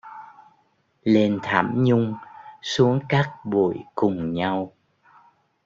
[1.03, 2.15] Lên thảm nhung,
[2.61, 4.73] xuống cát bụi cùng nhau